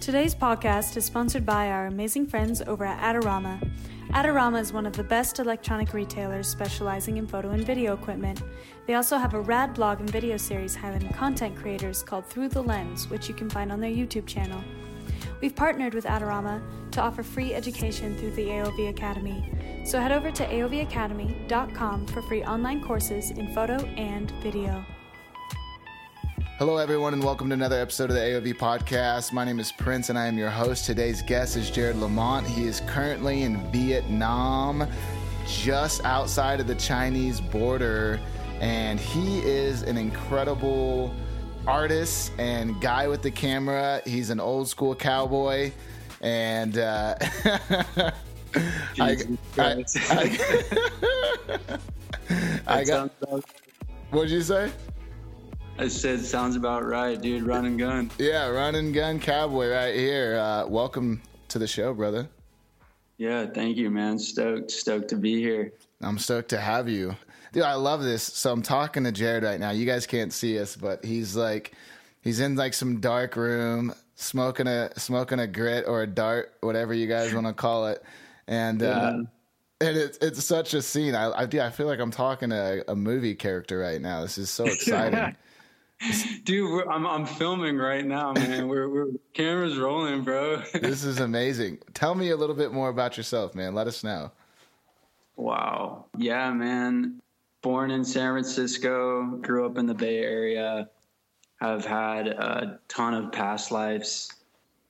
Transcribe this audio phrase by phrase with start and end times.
[0.00, 3.60] Today's podcast is sponsored by our amazing friends over at Adorama.
[4.12, 8.42] Adorama is one of the best electronic retailers specializing in photo and video equipment.
[8.86, 12.62] They also have a rad blog and video series highlighting content creators called Through the
[12.62, 14.64] Lens, which you can find on their YouTube channel.
[15.42, 16.62] We've partnered with Adorama
[16.92, 19.52] to offer free education through the AOV Academy.
[19.84, 24.82] So head over to aovacademy.com for free online courses in photo and video.
[26.60, 29.32] Hello, everyone, and welcome to another episode of the AOV podcast.
[29.32, 30.84] My name is Prince, and I am your host.
[30.84, 32.46] Today's guest is Jared Lamont.
[32.46, 34.86] He is currently in Vietnam,
[35.46, 38.20] just outside of the Chinese border,
[38.60, 41.14] and he is an incredible
[41.66, 44.02] artist and guy with the camera.
[44.04, 45.72] He's an old school cowboy,
[46.20, 47.14] and uh,
[49.00, 49.16] I,
[49.56, 50.36] I, I,
[52.66, 53.10] I got.
[54.10, 54.70] What'd you say?
[55.80, 57.42] I said, sounds about right, dude.
[57.42, 58.10] Run and gun.
[58.18, 60.36] Yeah, run and gun cowboy right here.
[60.36, 62.28] Uh, welcome to the show, brother.
[63.16, 64.18] Yeah, thank you, man.
[64.18, 65.72] Stoked, stoked to be here.
[66.02, 67.16] I'm stoked to have you.
[67.52, 68.22] Dude, I love this.
[68.22, 69.70] So I'm talking to Jared right now.
[69.70, 71.72] You guys can't see us, but he's like,
[72.20, 76.92] he's in like some dark room, smoking a smoking a grit or a dart, whatever
[76.92, 78.04] you guys want to call it,
[78.46, 78.82] and.
[78.82, 79.00] Uh, yeah.
[79.00, 79.22] Uh,
[79.82, 81.14] and it's it's such a scene.
[81.14, 84.20] I I, I feel like I'm talking to a, a movie character right now.
[84.20, 85.34] This is so exciting.
[86.44, 88.68] Dude, I'm I'm filming right now, man.
[88.68, 90.62] We're we're cameras rolling, bro.
[90.74, 91.78] this is amazing.
[91.92, 93.74] Tell me a little bit more about yourself, man.
[93.74, 94.30] Let us know.
[95.36, 96.06] Wow.
[96.16, 97.20] Yeah, man.
[97.62, 100.88] Born in San Francisco, grew up in the Bay Area.
[101.60, 104.32] Have had a ton of past lives.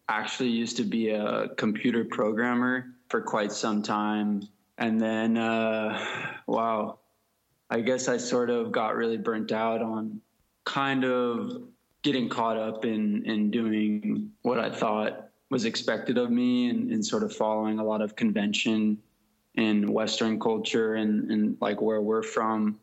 [0.09, 4.49] Actually used to be a computer programmer for quite some time.
[4.79, 6.99] And then uh wow.
[7.69, 10.21] I guess I sort of got really burnt out on
[10.71, 11.63] kind of
[12.03, 17.05] getting caught up in in doing what I thought was expected of me and, and
[17.05, 18.97] sort of following a lot of convention
[19.57, 22.79] in Western culture and, and like where we're from.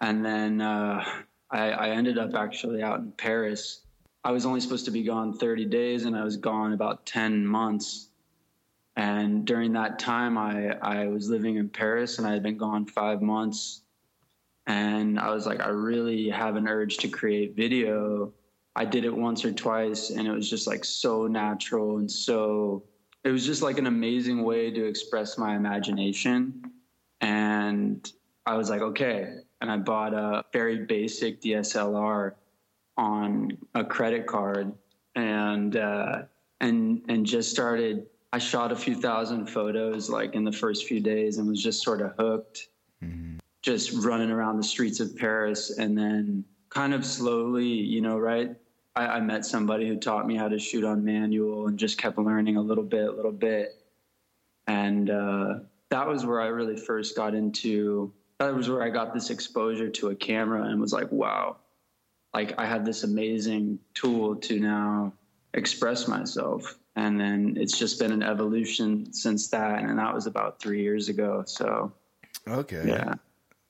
[0.00, 1.04] And then uh,
[1.48, 3.82] I, I ended up actually out in Paris.
[4.24, 7.46] I was only supposed to be gone 30 days and I was gone about 10
[7.46, 8.08] months.
[8.96, 12.84] And during that time, I, I was living in Paris and I had been gone
[12.84, 13.82] five months
[14.66, 18.32] and I was like, I really have an urge to create video.
[18.76, 22.84] I did it once or twice, and it was just like so natural and so.
[23.24, 26.62] It was just like an amazing way to express my imagination.
[27.20, 28.10] And
[28.46, 29.34] I was like, okay.
[29.60, 32.32] And I bought a very basic DSLR
[32.96, 34.72] on a credit card,
[35.14, 36.22] and uh,
[36.60, 38.06] and and just started.
[38.34, 41.82] I shot a few thousand photos like in the first few days, and was just
[41.82, 42.68] sort of hooked.
[43.04, 43.31] Mm-hmm
[43.62, 48.56] just running around the streets of Paris and then kind of slowly, you know, right?
[48.96, 52.18] I, I, met somebody who taught me how to shoot on manual and just kept
[52.18, 53.76] learning a little bit, a little bit.
[54.66, 55.54] And uh,
[55.90, 59.88] that was where I really first got into, that was where I got this exposure
[59.88, 61.56] to a camera and was like, wow,
[62.34, 65.12] like I had this amazing tool to now
[65.54, 66.78] express myself.
[66.96, 69.82] And then it's just been an evolution since that.
[69.82, 71.44] And that was about three years ago.
[71.46, 71.92] So,
[72.46, 72.84] okay.
[72.86, 73.14] Yeah.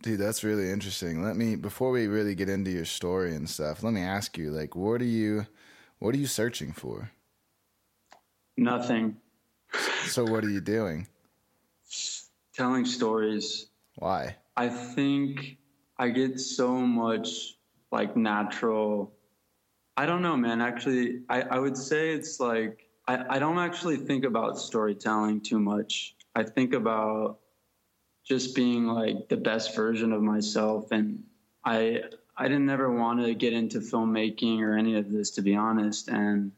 [0.02, 1.22] Dude, that's really interesting.
[1.22, 4.50] Let me before we really get into your story and stuff, let me ask you,
[4.50, 5.46] like, what are you
[6.00, 7.12] what are you searching for?
[8.56, 9.16] Nothing.
[10.06, 11.06] So what are you doing?
[12.52, 13.68] Telling stories.
[13.94, 14.36] Why?
[14.56, 15.58] I think
[15.98, 17.56] I get so much
[17.92, 19.12] like natural
[19.96, 20.60] I don't know, man.
[20.60, 25.60] Actually, I, I would say it's like I, I don't actually think about storytelling too
[25.60, 26.16] much.
[26.34, 27.38] I think about
[28.24, 30.90] just being like the best version of myself.
[30.92, 31.24] And
[31.64, 32.02] i
[32.36, 36.08] i didn't ever want to get into filmmaking or any of this to be honest.
[36.08, 36.52] And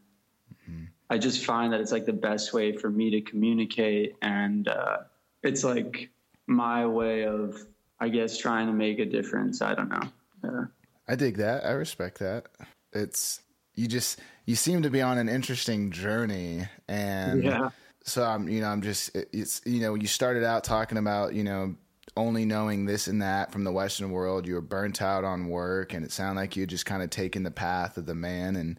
[0.52, 0.84] mm-hmm.
[1.10, 4.16] i just find that it's like the best way for me to communicate.
[4.22, 4.98] And uh,
[5.42, 6.10] it's like
[6.46, 7.56] my way of
[8.00, 9.62] i guess trying to make a difference.
[9.62, 10.08] I don't know.
[10.42, 10.64] Yeah.
[11.08, 11.64] i dig that.
[11.64, 12.46] I respect that.
[12.92, 13.40] It's
[13.74, 16.68] you just you seem to be on an interesting journey.
[16.86, 17.70] And yeah
[18.04, 21.42] so I'm, you know, I'm just, it's, you know, you started out talking about, you
[21.42, 21.74] know,
[22.16, 24.46] only knowing this and that from the Western world.
[24.46, 27.42] You were burnt out on work, and it sounded like you just kind of taken
[27.42, 28.56] the path of the man.
[28.56, 28.78] And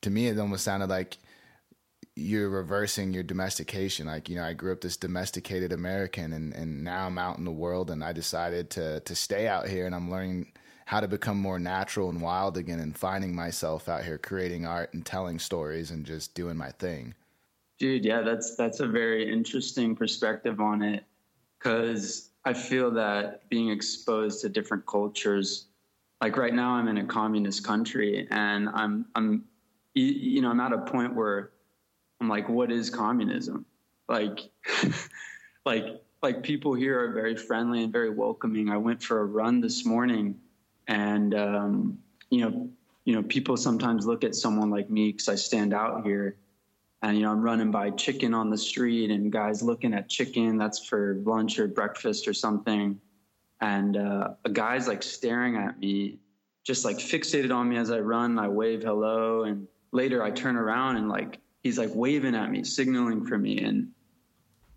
[0.00, 1.18] to me, it almost sounded like
[2.16, 4.06] you're reversing your domestication.
[4.06, 7.44] Like, you know, I grew up this domesticated American, and, and now I'm out in
[7.44, 10.52] the world, and I decided to to stay out here, and I'm learning
[10.86, 14.94] how to become more natural and wild again, and finding myself out here creating art
[14.94, 17.14] and telling stories and just doing my thing.
[17.84, 21.04] Dude, yeah, that's that's a very interesting perspective on it
[21.58, 25.66] cuz I feel that being exposed to different cultures
[26.22, 29.44] like right now I'm in a communist country and I'm I'm
[29.94, 31.50] you know, I'm at a point where
[32.22, 33.66] I'm like, what is communism?
[34.08, 34.40] Like,
[35.66, 35.84] like,
[36.22, 38.70] like people here are very friendly and very welcoming.
[38.70, 40.40] I went for a run this morning,
[40.88, 41.98] and um,
[42.30, 42.70] you know,
[43.04, 46.38] you know, people sometimes look at someone like me because I stand out here,
[47.04, 50.56] and you know, I'm running by chicken on the street, and guys looking at chicken
[50.56, 52.98] that's for lunch or breakfast or something,
[53.60, 56.18] and uh, a guy's like staring at me,
[56.64, 58.38] just like fixated on me as I run.
[58.38, 62.64] I wave hello, and later I turn around and like he's like waving at me,
[62.64, 63.90] signaling for me, and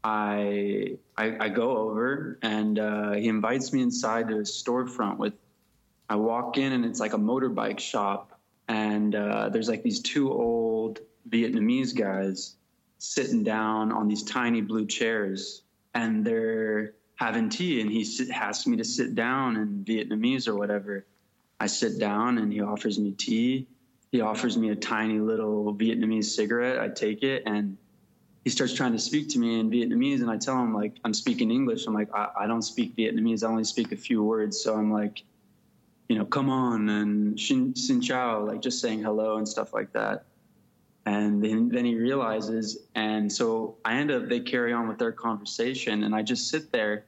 [0.03, 5.17] I I, I go over and uh, he invites me inside to his storefront.
[5.17, 5.33] With
[6.09, 8.37] I walk in and it's like a motorbike shop,
[8.67, 12.55] and uh, there's like these two old Vietnamese guys
[12.99, 15.63] sitting down on these tiny blue chairs,
[15.93, 21.05] and they're having tea, and he asks me to sit down in Vietnamese or whatever.
[21.59, 23.67] I sit down and he offers me tea
[24.11, 26.79] he offers me a tiny little Vietnamese cigarette.
[26.79, 27.77] I take it and
[28.43, 30.21] he starts trying to speak to me in Vietnamese.
[30.21, 31.85] And I tell him, like, I'm speaking English.
[31.85, 33.43] I'm like, I, I don't speak Vietnamese.
[33.43, 34.59] I only speak a few words.
[34.61, 35.23] So I'm like,
[36.07, 39.91] you know, come on and xin, xin chào, like just saying hello and stuff like
[39.91, 40.23] that.
[41.07, 42.87] And then, then he realizes.
[42.93, 46.03] And so I end up, they carry on with their conversation.
[46.03, 47.05] And I just sit there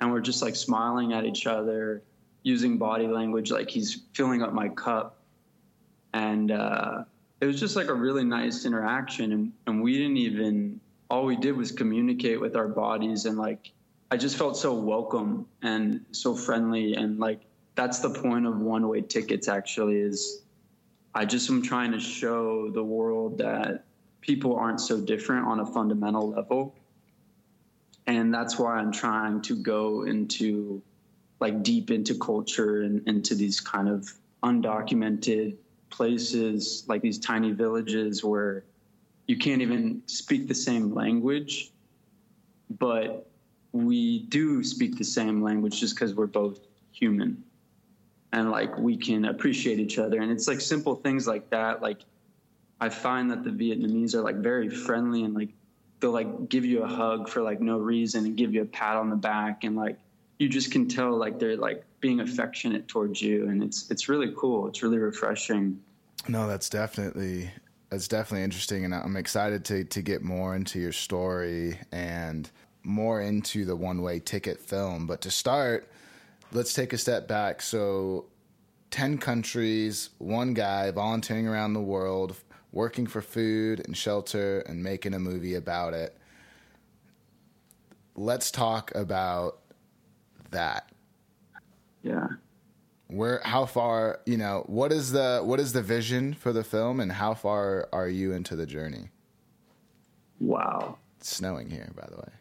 [0.00, 2.02] and we're just like smiling at each other,
[2.46, 5.18] using body language like he's filling up my cup
[6.14, 7.02] and uh,
[7.40, 11.34] it was just like a really nice interaction and, and we didn't even all we
[11.34, 13.72] did was communicate with our bodies and like
[14.12, 17.40] i just felt so welcome and so friendly and like
[17.74, 20.42] that's the point of one way tickets actually is
[21.16, 23.84] i just am trying to show the world that
[24.20, 26.74] people aren't so different on a fundamental level.
[28.06, 30.82] And that's why i'm trying to go into
[31.40, 35.56] like deep into culture and into these kind of undocumented
[35.90, 38.64] places like these tiny villages where
[39.26, 41.72] you can't even speak the same language,
[42.78, 43.28] but
[43.72, 46.60] we do speak the same language just because we're both
[46.92, 47.42] human
[48.32, 50.20] and like we can appreciate each other.
[50.20, 51.82] And it's like simple things like that.
[51.82, 52.00] Like
[52.80, 55.50] I find that the Vietnamese are like very friendly and like
[56.00, 58.96] they'll like give you a hug for like no reason and give you a pat
[58.96, 59.64] on the back.
[59.64, 59.98] And like
[60.38, 63.48] you just can tell like they're like being affectionate towards you.
[63.48, 64.68] And it's it's really cool.
[64.68, 65.80] It's really refreshing.
[66.28, 67.50] No that's definitely
[67.88, 68.84] that's definitely interesting.
[68.84, 72.50] And i'm excited to to get more into your story and
[72.82, 75.06] more into the one way ticket film.
[75.06, 75.90] But to start
[76.52, 78.26] let's take a step back so
[78.90, 82.36] 10 countries one guy volunteering around the world
[82.72, 86.16] working for food and shelter and making a movie about it
[88.16, 89.60] let's talk about
[90.50, 90.90] that.
[92.02, 92.28] Yeah.
[93.08, 96.98] Where how far, you know, what is the what is the vision for the film
[96.98, 99.10] and how far are you into the journey?
[100.40, 100.98] Wow.
[101.18, 102.32] It's snowing here, by the way.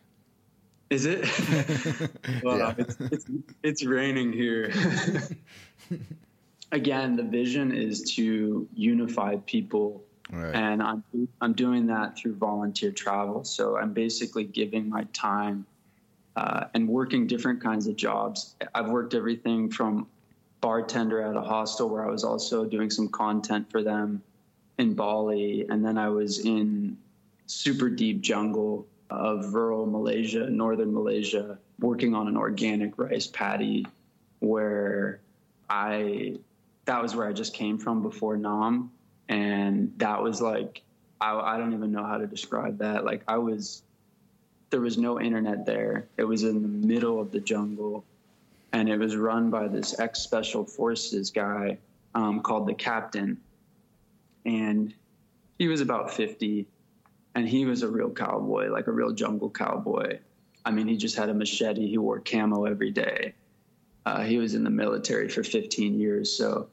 [0.89, 1.21] Is it?
[2.43, 2.73] well, yeah.
[2.77, 3.25] it's, it's,
[3.63, 4.71] it's raining here.
[6.71, 10.53] Again, the vision is to unify people, right.
[10.53, 11.03] and I'm
[11.41, 13.43] I'm doing that through volunteer travel.
[13.43, 15.65] So I'm basically giving my time
[16.35, 18.55] uh, and working different kinds of jobs.
[18.73, 20.07] I've worked everything from
[20.61, 24.21] bartender at a hostel where I was also doing some content for them
[24.77, 26.97] in Bali, and then I was in
[27.47, 33.85] super deep jungle of rural Malaysia, northern Malaysia, working on an organic rice paddy
[34.39, 35.19] where
[35.69, 36.37] I
[36.85, 38.91] that was where I just came from before Nam,
[39.27, 40.81] and that was like
[41.19, 43.05] I, I don't even know how to describe that.
[43.05, 43.81] Like I was
[44.69, 46.07] there was no internet there.
[46.17, 48.03] It was in the middle of the jungle,
[48.73, 51.77] and it was run by this ex special forces guy
[52.13, 53.37] um, called the captain,
[54.45, 54.93] and
[55.57, 56.67] he was about fifty,
[57.35, 60.19] and he was a real cowboy, like a real jungle cowboy.
[60.63, 61.87] I mean, he just had a machete.
[61.87, 63.35] He wore camo every day.
[64.05, 66.69] Uh, he was in the military for 15 years, so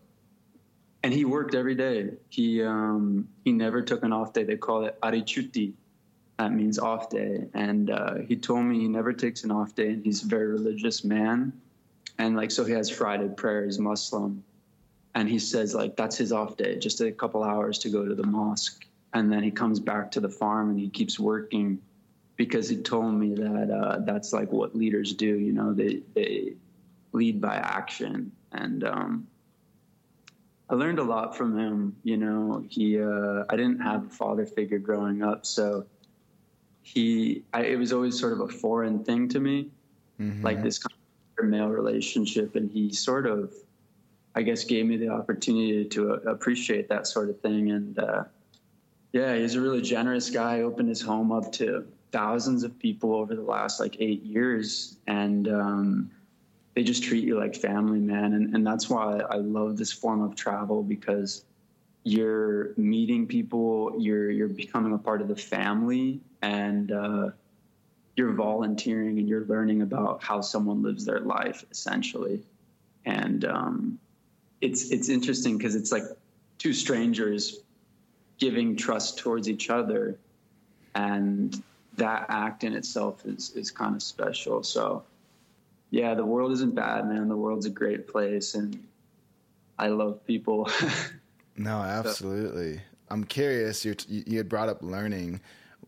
[1.03, 2.11] and he worked every day.
[2.29, 4.45] He um, he never took an off day.
[4.45, 5.73] They call it arichuti,
[6.39, 7.47] that means off day.
[7.55, 10.47] And uh, he told me he never takes an off day, and he's a very
[10.47, 11.53] religious man.
[12.19, 13.65] And like, so he has Friday prayer.
[13.65, 14.45] He's Muslim,
[15.15, 18.15] and he says like that's his off day, just a couple hours to go to
[18.15, 21.81] the mosque, and then he comes back to the farm and he keeps working
[22.37, 25.39] because he told me that uh, that's like what leaders do.
[25.39, 26.55] You know, they they
[27.13, 29.27] lead by action, and um,
[30.71, 31.97] I learned a lot from him.
[32.03, 35.87] You know, he uh, I didn't have a father figure growing up, so
[36.83, 39.71] he I, it was always sort of a foreign thing to me
[40.21, 40.43] mm-hmm.
[40.43, 40.99] like this kind
[41.39, 43.53] of male relationship and he sort of
[44.35, 48.25] i guess gave me the opportunity to uh, appreciate that sort of thing and uh,
[49.13, 50.63] Yeah, he's a really generous guy.
[50.63, 55.49] Opened his home up to thousands of people over the last like eight years, and
[55.49, 56.11] um,
[56.75, 58.33] they just treat you like family, man.
[58.33, 61.45] And, and that's why I love this form of travel because
[62.05, 67.31] you're meeting people, you're you're becoming a part of the family, and uh,
[68.17, 72.43] you're volunteering and you're learning about how someone lives their life, essentially.
[73.05, 73.99] And um,
[74.63, 76.05] it's it's interesting because it's like
[76.57, 77.59] two strangers
[78.43, 80.19] giving trust towards each other,
[80.97, 81.63] and
[81.97, 84.65] that act in itself is is kind of special.
[84.65, 85.05] So
[85.91, 87.29] yeah, the world isn't bad, man.
[87.29, 88.83] The world's a great place, and
[89.79, 90.69] I love people.
[91.57, 92.79] no, absolutely.
[92.79, 93.85] So, I'm curious.
[93.85, 95.41] you you had brought up learning.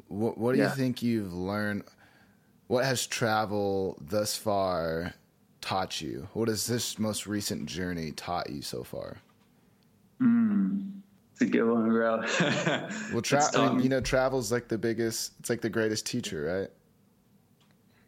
[0.07, 0.69] What, what do yeah.
[0.69, 1.83] you think you've learned?
[2.69, 5.15] What has travel thus far
[5.61, 6.29] taught you?
[6.35, 9.17] What has this most recent journey taught you so far?
[10.21, 11.01] Mm,
[11.41, 12.23] it's a good one, bro.
[13.13, 15.33] well, tra- I mean, you know, travel's like the biggest.
[15.41, 16.71] It's like the greatest teacher, right?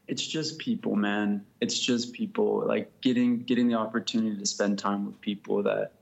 [0.09, 1.45] it's just people, man.
[1.61, 2.65] It's just people.
[2.67, 5.93] Like getting getting the opportunity to spend time with people that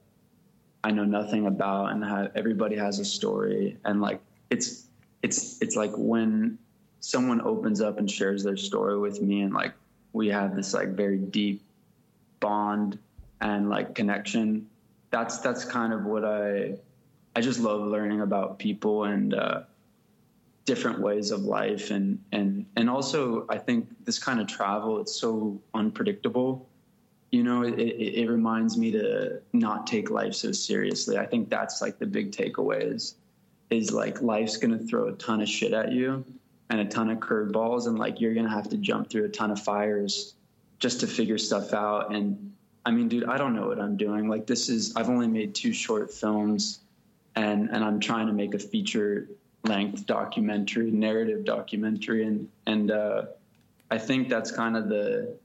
[0.82, 3.78] I know nothing about, and have, everybody has a story.
[3.84, 4.86] And like it's
[5.22, 6.58] it's it's like when
[7.00, 9.72] someone opens up and shares their story with me, and like
[10.12, 11.62] we have this like very deep
[12.40, 12.98] bond
[13.40, 14.68] and like connection.
[15.10, 16.74] That's that's kind of what I
[17.36, 19.34] I just love learning about people and.
[19.34, 19.62] uh
[20.64, 25.14] different ways of life and and and also I think this kind of travel it's
[25.14, 26.66] so unpredictable.
[27.30, 31.18] You know, it, it, it reminds me to not take life so seriously.
[31.18, 33.16] I think that's like the big takeaway is
[33.70, 36.24] is like life's gonna throw a ton of shit at you
[36.70, 39.50] and a ton of curveballs and like you're gonna have to jump through a ton
[39.50, 40.34] of fires
[40.78, 42.52] just to figure stuff out and
[42.86, 44.28] I mean, dude, I don't know what I'm doing.
[44.28, 46.80] Like this is I've only made two short films
[47.36, 49.28] and and I'm trying to make a feature
[49.64, 53.26] length documentary, narrative documentary, and and uh,
[53.90, 55.36] I think that's kind of the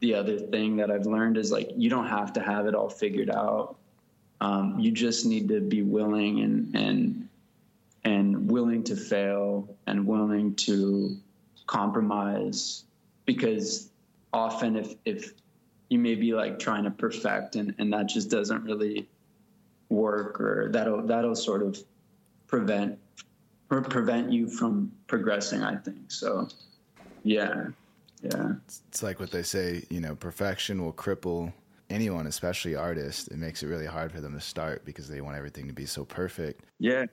[0.00, 2.90] the other thing that I've learned is like you don't have to have it all
[2.90, 3.76] figured out.
[4.40, 7.28] Um, you just need to be willing and and
[8.04, 11.16] and willing to fail and willing to
[11.66, 12.84] compromise
[13.24, 13.88] because
[14.32, 15.32] often if if
[15.88, 19.06] you may be like trying to perfect and, and that just doesn't really
[19.92, 21.78] work or that'll that'll sort of
[22.46, 22.98] prevent
[23.68, 25.62] prevent you from progressing.
[25.62, 26.48] I think so.
[27.22, 27.66] Yeah,
[28.22, 28.52] yeah.
[28.88, 29.84] It's like what they say.
[29.90, 31.52] You know, perfection will cripple
[31.88, 33.28] anyone, especially artists.
[33.28, 35.86] It makes it really hard for them to start because they want everything to be
[35.86, 36.64] so perfect.
[36.78, 37.06] Yeah.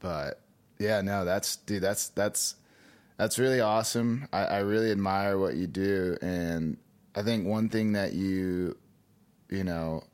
[0.00, 0.40] But
[0.78, 1.82] yeah, no, that's dude.
[1.82, 2.56] That's that's
[3.16, 4.28] that's really awesome.
[4.32, 6.76] I, I really admire what you do, and
[7.14, 8.76] I think one thing that you,
[9.48, 10.04] you know,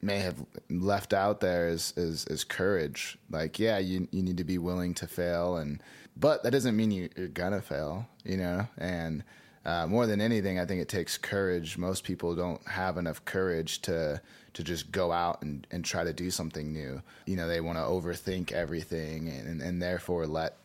[0.00, 3.18] may have left out there is is, is courage.
[3.30, 5.82] Like, yeah, you you need to be willing to fail, and
[6.16, 8.66] but that doesn't mean you, are gonna fail, you know.
[8.76, 9.24] And
[9.64, 11.76] uh, more than anything, I think it takes courage.
[11.76, 14.20] Most people don't have enough courage to
[14.54, 17.02] to just go out and, and try to do something new.
[17.26, 20.56] You know, they want to overthink everything and, and therefore let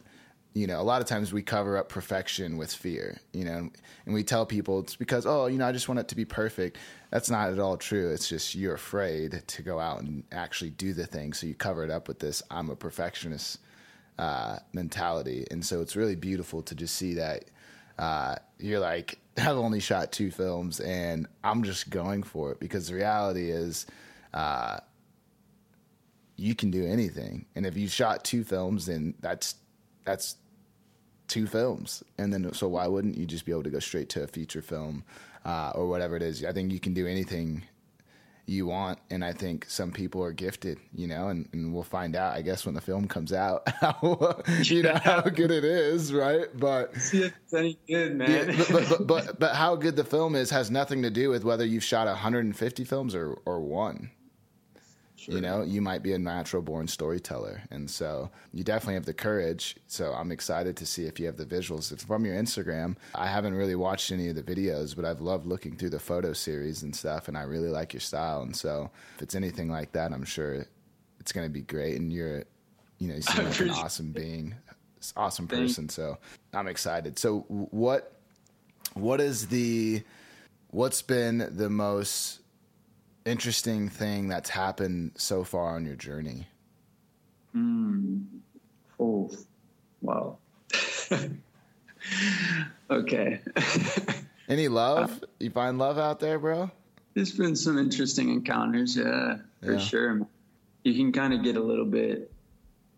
[0.54, 3.70] you know, a lot of times we cover up perfection with fear, you know,
[4.06, 6.26] and we tell people it's because, oh, you know, I just want it to be
[6.26, 6.78] perfect.
[7.10, 8.12] That's not at all true.
[8.12, 11.34] It's just you're afraid to go out and actually do the thing.
[11.34, 13.60] So you cover it up with this I'm a perfectionist
[14.20, 15.48] uh, mentality.
[15.50, 17.46] And so it's really beautiful to just see that
[17.98, 22.90] uh, you're like, I've only shot two films and I'm just going for it because
[22.90, 23.88] the reality is,
[24.36, 24.80] uh,
[26.36, 27.46] you can do anything.
[27.56, 29.56] And if you shot two films, then that's
[30.04, 30.36] that's
[31.28, 34.24] two films, and then so why wouldn't you just be able to go straight to
[34.24, 35.04] a feature film
[35.46, 36.44] uh, or whatever it is?
[36.44, 37.64] I think you can do anything
[38.46, 42.16] you want, and I think some people are gifted, you know, and, and we'll find
[42.16, 46.14] out, I guess, when the film comes out, how, you know how good it is,
[46.14, 46.48] right?
[46.54, 48.50] But see if it's any good, man.
[48.50, 51.44] Yeah, but, but, but but how good the film is has nothing to do with
[51.44, 54.12] whether you've shot 150 films or or one.
[55.24, 55.36] Sure.
[55.36, 57.62] You know, you might be a natural born storyteller.
[57.72, 59.78] And so you definitely have the courage.
[59.88, 61.94] So I'm excited to see if you have the visuals.
[61.94, 62.98] It's from your Instagram.
[63.16, 66.34] I haven't really watched any of the videos, but I've loved looking through the photo
[66.34, 67.30] series and stuff.
[67.30, 68.42] And I really like your style.
[68.42, 70.66] And so if it's anything like that, I'm sure
[71.22, 72.02] it's going to be great.
[72.02, 72.44] And you're,
[73.00, 74.56] you know, you seem like an awesome being,
[75.16, 75.88] awesome person.
[75.88, 76.18] So
[76.54, 77.18] I'm excited.
[77.18, 78.12] So what,
[78.94, 80.04] what is the,
[80.72, 82.42] what's been the most
[83.26, 86.48] interesting thing that's happened so far on your journey?
[87.56, 88.26] Mm.
[89.00, 89.32] Oh,
[90.02, 90.38] wow.
[92.90, 93.40] okay.
[94.50, 95.24] Any love?
[95.24, 96.70] Uh, you find love out there, bro?
[97.14, 99.80] There's been some interesting encounters, yeah, for yeah.
[99.80, 100.22] sure.
[100.84, 102.32] You can kind of get a little bit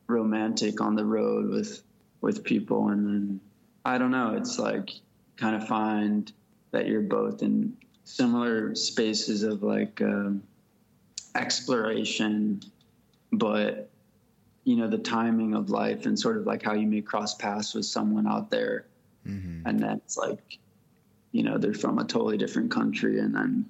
[0.08, 1.82] romantic on the road with
[2.22, 3.39] with people and then
[3.84, 4.89] I don't know, it's like
[5.38, 6.32] kind of find
[6.72, 10.43] that you're both in similar spaces of like um,
[11.35, 12.62] exploration,
[13.33, 13.89] but
[14.63, 17.74] you know the timing of life and sort of like how you may cross paths
[17.74, 18.85] with someone out there,
[19.27, 19.67] mm-hmm.
[19.67, 20.59] and that's like,
[21.31, 23.65] you know, they're from a totally different country, and then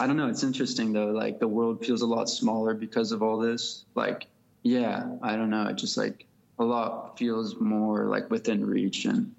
[0.00, 0.28] I don't know.
[0.28, 1.10] It's interesting though.
[1.10, 3.84] Like the world feels a lot smaller because of all this.
[3.94, 4.26] Like,
[4.62, 5.66] yeah, I don't know.
[5.66, 6.24] It just like
[6.58, 9.34] a lot feels more like within reach, and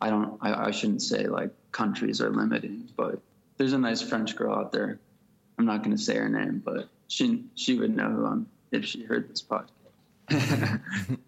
[0.00, 0.38] I don't.
[0.40, 3.20] I, I shouldn't say like countries are limiting, but
[3.56, 4.98] there's a nice French girl out there.
[5.58, 8.84] I'm not going to say her name, but she she would know who I'm if
[8.84, 9.70] she heard this podcast.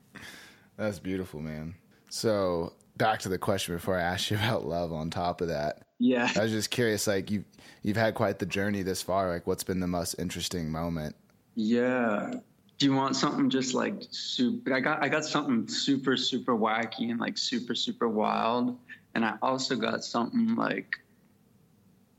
[0.77, 1.75] That's beautiful, man.
[2.09, 4.93] So back to the question before I asked you about love.
[4.93, 7.07] On top of that, yeah, I was just curious.
[7.07, 7.45] Like you've
[7.83, 9.29] you've had quite the journey this far.
[9.29, 11.17] Like, what's been the most interesting moment?
[11.55, 12.35] Yeah.
[12.83, 14.75] Do you want something just like super?
[14.75, 18.77] I got I got something super super wacky and like super super wild
[19.15, 20.99] and I also got something like,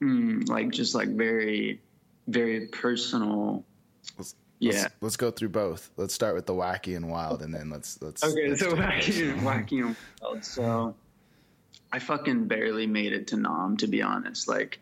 [0.02, 1.82] mm, like just like very,
[2.28, 3.66] very personal.
[4.18, 5.92] Let's, yeah, let's, let's, go through both.
[5.98, 8.24] Let's start with the wacky and wild, and then let's let's.
[8.24, 10.46] Okay, let's so wacky and wacky and wild.
[10.46, 10.96] So,
[11.92, 14.48] I fucking barely made it to Nam, to be honest.
[14.48, 14.80] Like,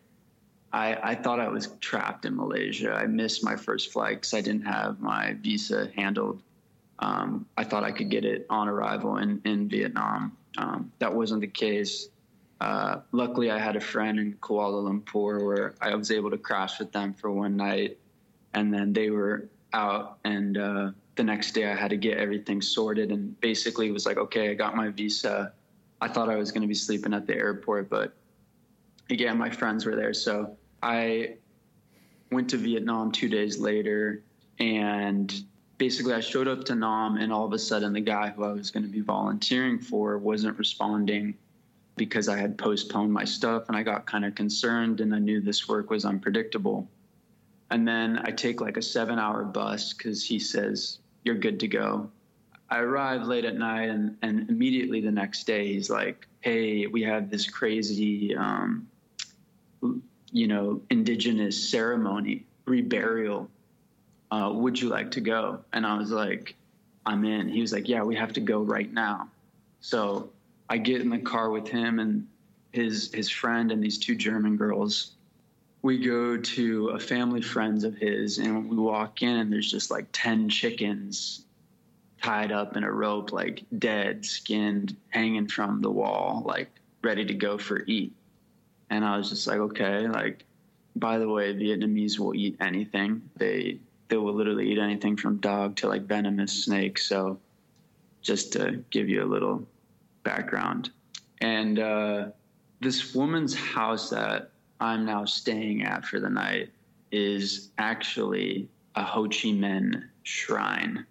[0.74, 2.94] I I thought I was trapped in Malaysia.
[2.94, 6.42] I missed my first flight because I didn't have my visa handled.
[7.00, 11.42] Um, I thought I could get it on arrival in in Vietnam um, that wasn't
[11.42, 12.10] the case.
[12.60, 16.80] Uh, luckily, I had a friend in Kuala Lumpur where I was able to crash
[16.80, 17.98] with them for one night,
[18.54, 20.20] and then they were out.
[20.25, 23.12] And uh, the next day, I had to get everything sorted.
[23.12, 25.54] And basically, it was like, okay, I got my visa.
[26.01, 28.13] I thought I was going to be sleeping at the airport, but
[29.10, 30.13] again, my friends were there.
[30.13, 31.36] So I
[32.32, 34.24] went to Vietnam two days later,
[34.60, 35.34] and
[35.82, 38.52] basically I showed up to Nam and all of a sudden the guy who I
[38.54, 41.36] was going to be volunteering for wasn't responding
[41.98, 45.41] because I had postponed my stuff and I got kind of concerned and I knew
[45.41, 46.88] this work was unpredictable.
[47.72, 51.67] And then I take like a seven hour bus because he says, You're good to
[51.67, 52.12] go.
[52.70, 57.02] I arrive late at night and, and immediately the next day he's like, Hey, we
[57.02, 58.88] have this crazy, um,
[60.32, 63.48] you know, indigenous ceremony, reburial
[64.32, 65.60] uh, would you like to go?
[65.74, 66.56] And I was like,
[67.06, 67.50] I'm in.
[67.50, 69.28] He was like, yeah, we have to go right now.
[69.82, 70.30] So
[70.70, 72.28] I get in the car with him and
[72.72, 75.12] his his friend and these two German girls.
[75.82, 79.89] We go to a family friends of his and we walk in and there's just
[79.89, 81.44] like 10 chickens
[82.22, 86.70] tied up in a rope, like dead, skinned, hanging from the wall, like
[87.02, 88.13] ready to go for eat.
[88.91, 90.43] And I was just like, okay, like,
[90.97, 93.21] by the way, Vietnamese will eat anything.
[93.38, 97.08] They they will literally eat anything from dog to like venomous snakes.
[97.08, 97.39] So
[98.21, 99.65] just to give you a little
[100.23, 100.91] background.
[101.39, 102.25] And uh,
[102.82, 104.51] this woman's house that
[104.82, 106.71] I'm now staying at for the night
[107.13, 111.06] is actually a Ho Chi Minh shrine.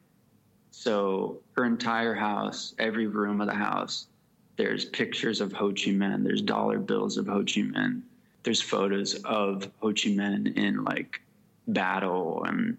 [0.71, 4.09] So her entire house, every room of the house,
[4.57, 8.03] there's pictures of Ho Chi Minh, there's dollar bills of Ho Chi Minh,
[8.43, 11.21] there's photos of Ho Chi Minh in like
[11.69, 12.77] battle and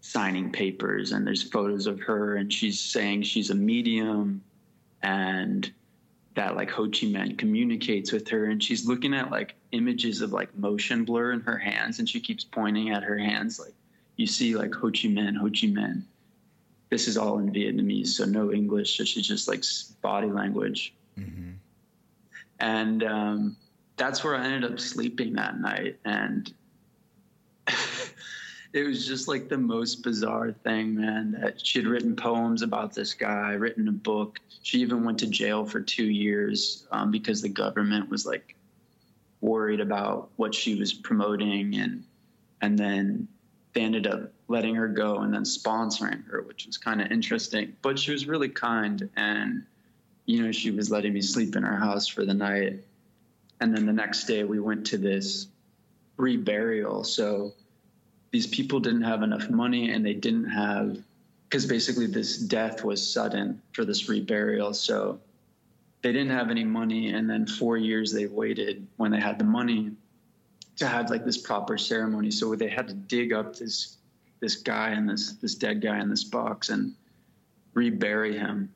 [0.00, 1.12] signing papers.
[1.12, 4.42] And there's photos of her and she's saying she's a medium
[5.02, 5.70] and
[6.34, 8.46] that like Ho Chi Minh communicates with her.
[8.46, 12.20] And she's looking at like images of like motion blur in her hands and she
[12.20, 13.74] keeps pointing at her hands like
[14.16, 16.02] you see like Ho Chi Minh, Ho Chi Minh.
[16.94, 18.96] This is all in Vietnamese, so no English.
[18.96, 19.64] So she's just like
[20.00, 20.94] body language.
[21.18, 21.54] Mm-hmm.
[22.60, 23.56] And um,
[23.96, 25.98] that's where I ended up sleeping that night.
[26.04, 26.54] And
[28.72, 31.32] it was just like the most bizarre thing, man.
[31.32, 34.38] That she had written poems about this guy, written a book.
[34.62, 38.54] She even went to jail for two years um, because the government was like
[39.40, 42.04] worried about what she was promoting, and
[42.60, 43.26] and then
[43.74, 47.76] they ended up letting her go and then sponsoring her, which was kind of interesting.
[47.82, 49.64] But she was really kind, and
[50.26, 52.80] you know she was letting me sleep in her house for the night.
[53.60, 55.48] And then the next day we went to this
[56.16, 57.04] reburial.
[57.04, 57.52] So
[58.34, 60.98] these people didn't have enough money and they didn't have
[61.48, 65.20] because basically this death was sudden for this reburial so
[66.02, 69.44] they didn't have any money and then four years they waited when they had the
[69.44, 69.92] money
[70.76, 72.30] to have like this proper ceremony.
[72.30, 73.98] So they had to dig up this
[74.40, 76.94] this guy and this this dead guy in this box and
[77.74, 78.74] rebury him.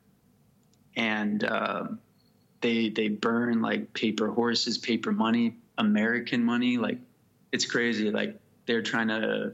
[0.95, 1.87] And uh,
[2.61, 6.77] they they burn like paper horses paper money american money.
[6.77, 6.99] Like
[7.51, 8.11] it's crazy.
[8.11, 9.53] Like they're trying to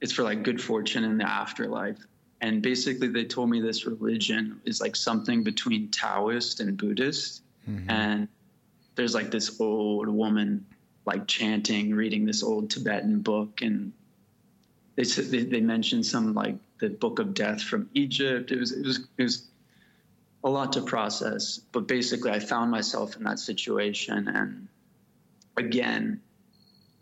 [0.00, 1.98] it's for like good fortune in the afterlife.
[2.40, 7.90] And basically they told me this religion is like something between Taoist and Buddhist, mm-hmm.
[7.90, 8.28] and
[8.94, 10.64] there's like this old woman
[11.10, 13.92] like chanting, reading this old Tibetan book, and
[14.94, 18.52] they they, mentioned some like the Book of Death from Egypt.
[18.52, 19.48] It was it was it was
[20.44, 24.68] a lot to process, but basically I found myself in that situation, and
[25.56, 26.20] again,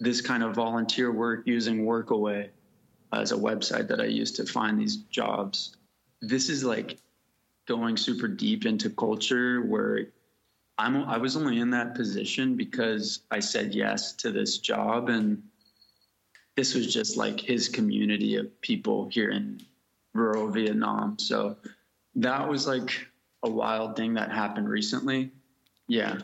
[0.00, 2.48] this kind of volunteer work using Workaway
[3.12, 5.76] as a website that I used to find these jobs.
[6.22, 6.98] This is like
[7.66, 10.08] going super deep into culture where
[10.78, 15.42] I'm I was only in that position because I said yes to this job and
[16.56, 19.60] this was just like his community of people here in
[20.12, 21.18] rural Vietnam.
[21.18, 21.56] So
[22.16, 23.06] that was like
[23.44, 25.30] a wild thing that happened recently.
[25.86, 26.18] Yeah.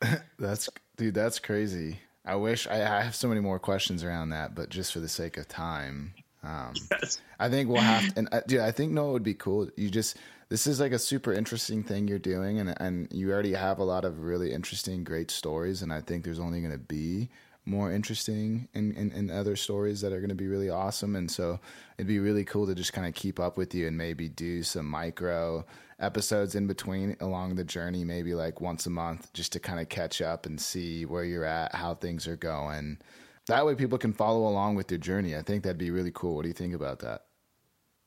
[0.38, 2.00] that's dude, that's crazy.
[2.24, 5.08] I wish I, I, have so many more questions around that, but just for the
[5.08, 7.20] sake of time, um, yes.
[7.38, 8.12] I think we'll have.
[8.12, 9.68] To, and uh, dude, I think no, it would be cool.
[9.76, 10.16] You just
[10.48, 13.84] this is like a super interesting thing you're doing, and and you already have a
[13.84, 17.30] lot of really interesting, great stories, and I think there's only going to be
[17.66, 21.16] more interesting in, in, in, other stories that are going to be really awesome.
[21.16, 21.58] And so
[21.96, 24.62] it'd be really cool to just kind of keep up with you and maybe do
[24.62, 25.64] some micro
[25.98, 29.88] episodes in between along the journey, maybe like once a month, just to kind of
[29.88, 32.98] catch up and see where you're at, how things are going.
[33.46, 35.36] That way people can follow along with your journey.
[35.36, 36.36] I think that'd be really cool.
[36.36, 37.26] What do you think about that?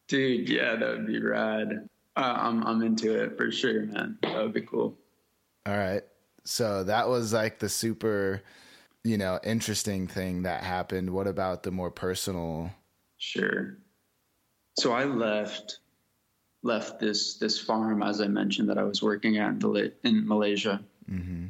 [0.07, 1.87] Dude, yeah, that would be rad.
[2.15, 4.17] Uh, I'm, I'm into it for sure, man.
[4.23, 4.97] That would be cool.
[5.65, 6.03] All right.
[6.43, 8.41] So that was like the super
[9.07, 11.09] you know, interesting thing that happened.
[11.09, 12.71] What about the more personal?
[13.17, 13.77] Sure.
[14.77, 15.79] So I left
[16.63, 19.63] left this this farm as I mentioned that I was working at
[20.03, 21.47] in Malaysia, mm-hmm.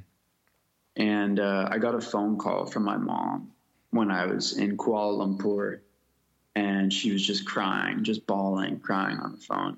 [0.96, 3.52] and uh, I got a phone call from my mom
[3.98, 5.80] when I was in Kuala Lumpur,
[6.56, 9.78] and she was just crying, just bawling, crying on the phone,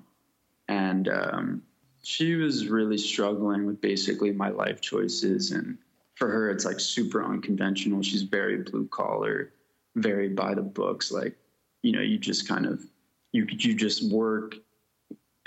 [0.68, 1.62] and um,
[2.02, 5.76] she was really struggling with basically my life choices and
[6.20, 8.02] for her, it's like super unconventional.
[8.02, 9.54] She's very blue collar,
[9.96, 11.10] very by the books.
[11.10, 11.34] Like,
[11.82, 12.84] you know, you just kind of
[13.32, 14.54] you you just work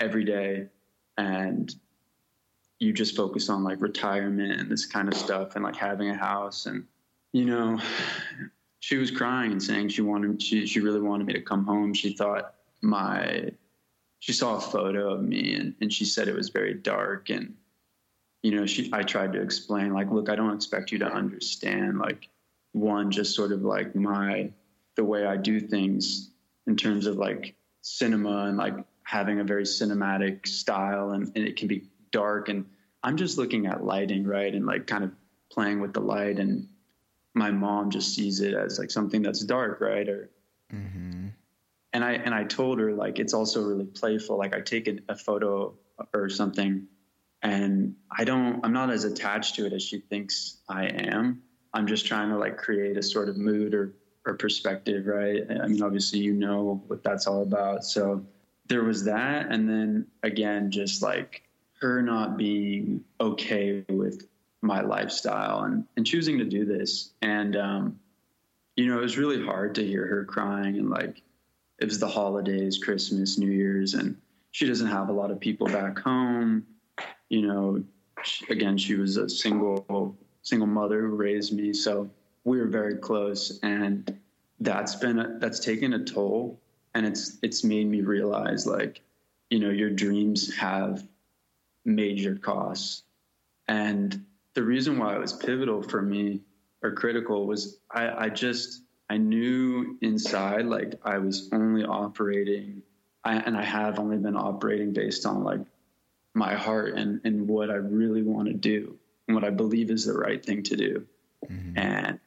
[0.00, 0.66] every day
[1.16, 1.72] and
[2.80, 6.16] you just focus on like retirement and this kind of stuff and like having a
[6.16, 6.84] house and
[7.32, 7.78] you know
[8.84, 11.94] she was crying and saying she wanted she she really wanted me to come home
[11.94, 13.50] she thought my
[14.20, 17.54] she saw a photo of me and, and she said it was very dark and
[18.44, 21.98] you know, she, I tried to explain, like, look, I don't expect you to understand,
[21.98, 22.28] like,
[22.72, 24.50] one, just sort of like my,
[24.96, 26.30] the way I do things
[26.66, 31.56] in terms of like cinema and like having a very cinematic style and, and it
[31.56, 32.50] can be dark.
[32.50, 32.66] And
[33.02, 34.54] I'm just looking at lighting, right?
[34.54, 35.12] And like kind of
[35.50, 36.38] playing with the light.
[36.38, 36.68] And
[37.34, 40.08] my mom just sees it as like something that's dark, right?
[40.08, 40.30] Or,
[40.72, 41.28] mm-hmm.
[41.92, 44.38] and I, and I told her like, it's also really playful.
[44.38, 45.74] Like I take a, a photo
[46.12, 46.86] or something
[47.44, 51.42] and I don't I'm not as attached to it as she thinks I am.
[51.72, 53.94] I'm just trying to like create a sort of mood or
[54.26, 55.42] or perspective, right?
[55.50, 57.84] I mean, obviously you know what that's all about.
[57.84, 58.24] So
[58.66, 61.42] there was that and then again just like
[61.80, 64.26] her not being okay with
[64.64, 67.12] my lifestyle and, and choosing to do this.
[67.22, 68.00] And um,
[68.76, 71.22] you know, it was really hard to hear her crying and like
[71.78, 74.16] it was the holidays, Christmas, New Year's, and
[74.52, 76.66] she doesn't have a lot of people back home.
[77.28, 77.84] You know,
[78.48, 82.10] again, she was a single single mother who raised me, so
[82.44, 84.18] we were very close, and
[84.60, 86.60] that's been a, that's taken a toll,
[86.94, 89.00] and it's it's made me realize like,
[89.50, 91.06] you know, your dreams have
[91.84, 93.02] major costs,
[93.68, 94.24] and
[94.54, 96.40] the reason why it was pivotal for me
[96.82, 102.82] or critical was I, I just I knew inside like I was only operating,
[103.24, 105.60] I, and I have only been operating based on like
[106.34, 110.04] my heart and, and what I really want to do and what I believe is
[110.04, 111.06] the right thing to do.
[111.48, 111.78] Mm-hmm.
[111.78, 112.20] And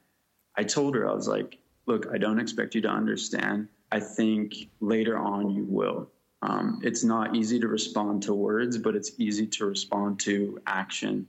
[0.56, 3.68] I told her, I was like, look, I don't expect you to understand.
[3.92, 6.10] I think later on you will.
[6.42, 11.28] Um, it's not easy to respond to words, but it's easy to respond to action.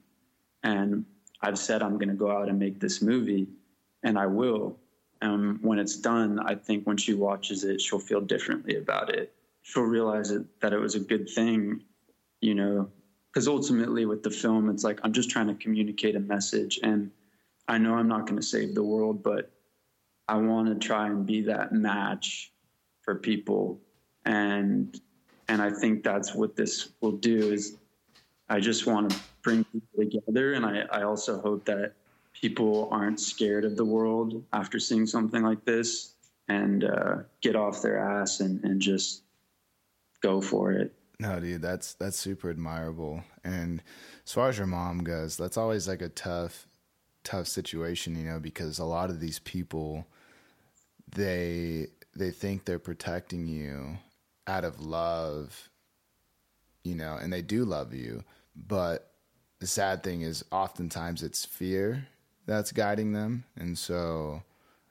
[0.63, 1.05] And
[1.41, 3.47] I've said I'm going to go out and make this movie,
[4.03, 4.79] and I will.
[5.21, 9.33] And when it's done, I think when she watches it, she'll feel differently about it.
[9.63, 11.83] She'll realize it, that it was a good thing
[12.41, 12.89] you know,
[13.33, 16.79] because ultimately with the film, it's like I'm just trying to communicate a message.
[16.83, 17.11] And
[17.67, 19.51] I know I'm not going to save the world, but
[20.29, 22.53] I want to try and be that match
[23.03, 23.81] for people.
[24.25, 24.99] And
[25.49, 27.77] and I think that's what this will do is
[28.51, 29.17] I just want to
[29.49, 30.53] bring people together.
[30.53, 31.95] And I, I also hope that
[32.35, 36.13] people aren't scared of the world after seeing something like this
[36.49, 39.23] and uh, get off their ass and, and just
[40.21, 40.93] go for it.
[41.21, 43.25] No, dude, that's that's super admirable.
[43.43, 43.83] And
[44.25, 46.69] as far as your mom goes, that's always like a tough,
[47.25, 50.07] tough situation, you know, because a lot of these people,
[51.11, 53.99] they they think they're protecting you
[54.47, 55.71] out of love,
[56.85, 58.23] you know, and they do love you,
[58.55, 59.09] but
[59.61, 62.07] the sad thing is oftentimes it's fear
[62.47, 64.43] that's guiding them, and so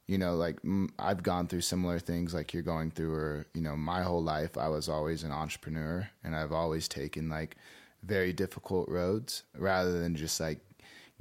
[0.07, 0.59] you know, like
[0.97, 4.57] I've gone through similar things like you're going through, or, you know, my whole life
[4.57, 7.57] I was always an entrepreneur and I've always taken like
[8.03, 10.59] very difficult roads rather than just like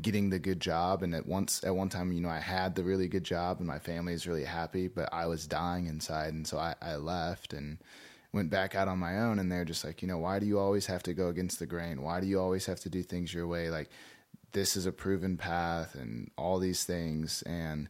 [0.01, 1.03] getting the good job.
[1.03, 3.67] And at once, at one time, you know, I had the really good job and
[3.67, 6.33] my family is really happy, but I was dying inside.
[6.33, 7.79] And so I, I left and
[8.37, 9.41] went back out on my own.
[9.41, 11.67] And they're just like, you know, why do you always have to go against the
[11.67, 12.03] grain?
[12.03, 13.71] Why do you always have to do things your way?
[13.71, 13.91] Like,
[14.53, 17.43] this is a proven path and all these things.
[17.43, 17.89] And,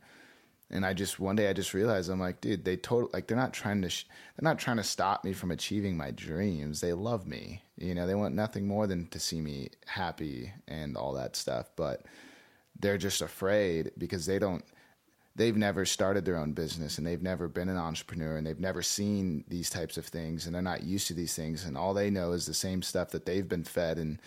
[0.71, 3.37] and I just one day I just realized I'm like, dude, they total like they're
[3.37, 4.07] not trying to sh-
[4.37, 6.81] they're not trying to stop me from achieving my dreams.
[6.81, 8.07] They love me, you know.
[8.07, 11.71] They want nothing more than to see me happy and all that stuff.
[11.77, 12.07] But
[12.81, 14.65] they're just afraid because they don't.
[15.37, 18.83] They've never started their own business and they've never been an entrepreneur and they've never
[18.83, 21.65] seen these types of things and they're not used to these things.
[21.65, 24.19] And all they know is the same stuff that they've been fed and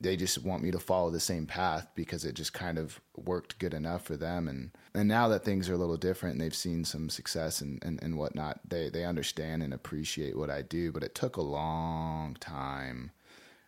[0.00, 3.58] they just want me to follow the same path because it just kind of worked
[3.58, 4.48] good enough for them.
[4.48, 7.82] And and now that things are a little different and they've seen some success and,
[7.84, 10.92] and, and whatnot they they understand and appreciate what I do.
[10.92, 13.10] But it took a long time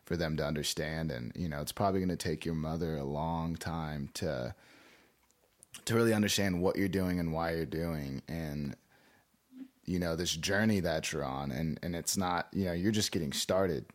[0.05, 1.11] for them to understand.
[1.11, 4.55] And you know it's probably going to take your mother a long time to
[5.87, 8.77] to really understand what you're doing and why you're doing and
[9.85, 13.12] you know this journey that you're on and and it's not you know you're just
[13.12, 13.87] getting started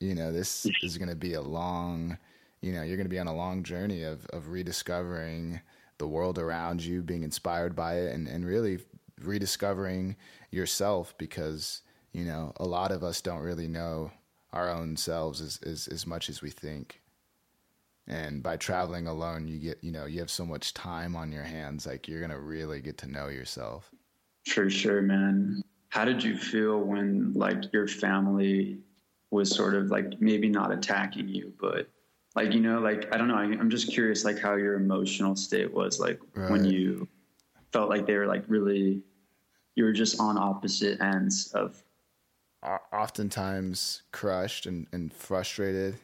[0.00, 2.18] you know, this is going to be a long,
[2.62, 5.60] you know, you're going to be on a long journey of, of rediscovering
[5.98, 8.78] the world around you, being inspired by it, and, and really
[9.22, 10.16] rediscovering
[10.50, 11.82] yourself because,
[12.12, 14.10] you know, a lot of us don't really know
[14.54, 17.02] our own selves as, as, as much as we think.
[18.06, 21.44] And by traveling alone, you get, you know, you have so much time on your
[21.44, 23.90] hands, like you're going to really get to know yourself.
[24.46, 25.62] For sure, man.
[25.90, 28.78] How did you feel when, like, your family
[29.30, 31.88] was sort of like maybe not attacking you, but
[32.34, 33.36] like you know, like I don't know.
[33.36, 36.50] I, am just curious, like how your emotional state was, like right.
[36.50, 37.08] when you
[37.72, 39.02] felt like they were like really,
[39.74, 41.82] you were just on opposite ends of.
[42.92, 45.96] Oftentimes crushed and, and frustrated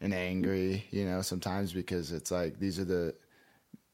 [0.00, 3.14] and angry, you know, sometimes because it's like these are the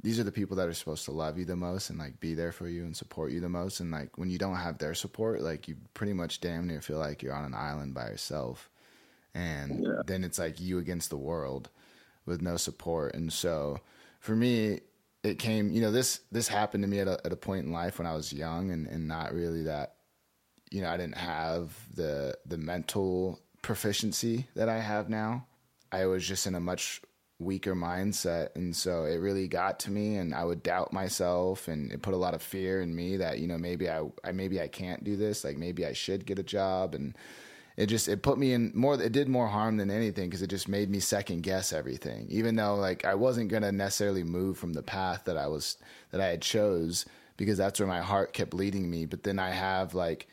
[0.02, 2.34] these are the people that are supposed to love you the most and like be
[2.34, 3.80] there for you and support you the most.
[3.80, 6.98] And like when you don't have their support like you pretty much damn near feel
[6.98, 8.70] like you're on an island by yourself.
[9.34, 10.02] And yeah.
[10.06, 11.70] then it's like you against the world
[12.24, 13.14] with no support.
[13.14, 13.80] And so
[14.20, 14.80] for me
[15.26, 17.72] it came you know this this happened to me at a, at a point in
[17.72, 19.94] life when i was young and, and not really that
[20.70, 25.44] you know i didn't have the the mental proficiency that i have now
[25.92, 27.00] i was just in a much
[27.38, 28.48] weaker mindset.
[28.54, 32.14] And so it really got to me and I would doubt myself and it put
[32.14, 35.04] a lot of fear in me that you know maybe I, I maybe I can't
[35.04, 36.94] do this like maybe I should get a job.
[36.94, 37.16] And
[37.76, 40.48] it just it put me in more it did more harm than anything because it
[40.48, 42.26] just made me second guess everything.
[42.30, 45.76] Even though like I wasn't going to necessarily move from the path that I was
[46.12, 47.04] that I had chose
[47.36, 49.04] because that's where my heart kept leading me.
[49.04, 50.26] But then I have like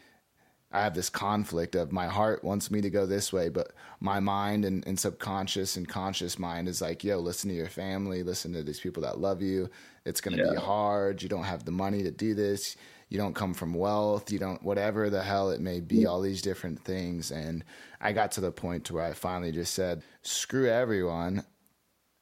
[0.73, 4.19] I have this conflict of my heart wants me to go this way, but my
[4.19, 8.53] mind and, and, subconscious and conscious mind is like, yo, listen to your family, listen
[8.53, 9.69] to these people that love you.
[10.03, 10.53] It's going to yeah.
[10.53, 11.21] be hard.
[11.21, 12.75] You don't have the money to do this.
[13.09, 14.31] You don't come from wealth.
[14.31, 17.29] You don't, whatever the hell it may be, all these different things.
[17.29, 17.63] And
[18.01, 21.43] I got to the point to where I finally just said, screw everyone.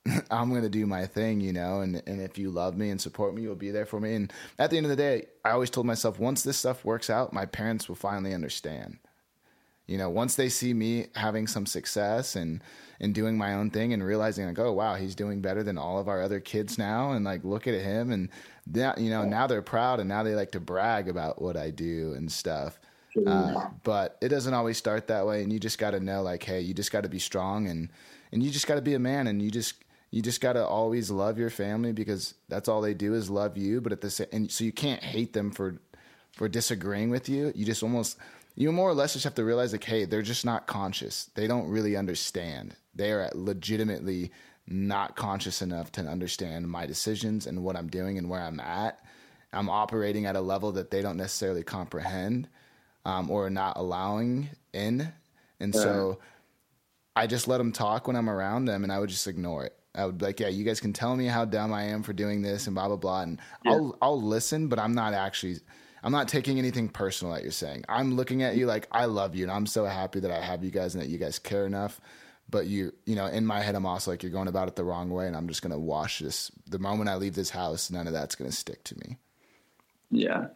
[0.31, 2.99] I'm going to do my thing, you know, and, and if you love me and
[2.99, 4.15] support me, you'll be there for me.
[4.15, 7.09] And at the end of the day, I always told myself once this stuff works
[7.09, 8.97] out, my parents will finally understand.
[9.87, 12.61] You know, once they see me having some success and
[13.01, 15.99] and doing my own thing and realizing like, oh wow, he's doing better than all
[15.99, 18.29] of our other kids now, and like look at him, and
[18.67, 21.71] that you know now they're proud and now they like to brag about what I
[21.71, 22.79] do and stuff.
[23.27, 26.43] Uh, but it doesn't always start that way, and you just got to know like,
[26.43, 27.89] hey, you just got to be strong and
[28.31, 29.73] and you just got to be a man, and you just
[30.11, 33.57] you just got to always love your family because that's all they do is love
[33.57, 35.79] you but at the same and so you can't hate them for
[36.33, 37.51] for disagreeing with you.
[37.55, 38.17] You just almost
[38.55, 41.29] you more or less just have to realize like hey they're just not conscious.
[41.35, 42.75] They don't really understand.
[42.93, 44.31] They are legitimately
[44.67, 48.99] not conscious enough to understand my decisions and what i'm doing and where i'm at.
[49.51, 52.47] I'm operating at a level that they don't necessarily comprehend
[53.03, 55.11] um, or not allowing in.
[55.59, 55.81] And yeah.
[55.81, 56.19] so
[57.15, 59.80] i just let them talk when i'm around them and i would just ignore it
[59.93, 62.13] I would be like, yeah, you guys can tell me how dumb I am for
[62.13, 63.73] doing this and blah blah blah, and yeah.
[63.73, 65.57] I'll I'll listen, but I'm not actually
[66.03, 67.85] I'm not taking anything personal that you're saying.
[67.87, 70.63] I'm looking at you like I love you and I'm so happy that I have
[70.63, 72.01] you guys and that you guys care enough.
[72.49, 74.83] But you, you know, in my head, I'm also like, you're going about it the
[74.83, 76.51] wrong way, and I'm just gonna wash this.
[76.67, 79.17] The moment I leave this house, none of that's gonna stick to me.
[80.09, 80.47] Yeah.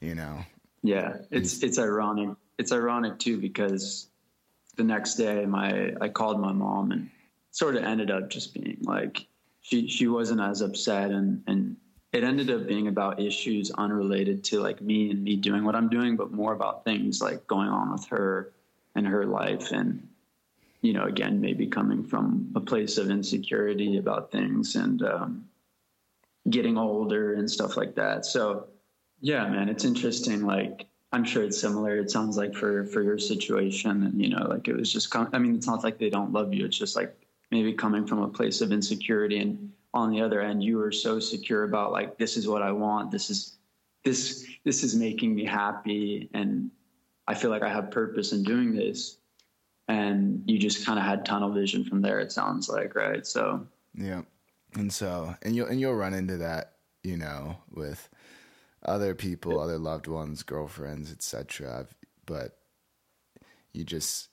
[0.00, 0.44] You know.
[0.82, 2.36] Yeah, it's it's ironic.
[2.56, 4.08] It's ironic too because
[4.76, 7.10] the next day, my I called my mom and
[7.50, 9.26] sort of ended up just being like
[9.60, 11.76] she she wasn't as upset and and
[12.12, 15.88] it ended up being about issues unrelated to like me and me doing what I'm
[15.88, 18.52] doing, but more about things like going on with her
[18.96, 19.70] and her life.
[19.70, 20.08] And,
[20.82, 25.44] you know, again, maybe coming from a place of insecurity about things and um,
[26.48, 28.26] getting older and stuff like that.
[28.26, 28.66] So,
[29.20, 30.44] yeah, man, it's interesting.
[30.44, 31.98] Like, I'm sure it's similar.
[31.98, 35.10] It sounds like for for your situation, and you know, like it was just.
[35.10, 36.64] Com- I mean, it's not like they don't love you.
[36.64, 37.14] It's just like
[37.50, 41.18] maybe coming from a place of insecurity and on the other end you are so
[41.18, 43.56] secure about like this is what i want this is
[44.04, 46.70] this this is making me happy and
[47.26, 49.16] i feel like i have purpose in doing this.
[49.88, 53.26] And you just kind of had tunnel vision from there it sounds like right?
[53.26, 54.22] So yeah.
[54.74, 58.08] And so and you'll and you'll run into that you know with
[58.84, 61.86] other people other loved ones girlfriends etc
[62.24, 62.58] but
[63.72, 64.29] you just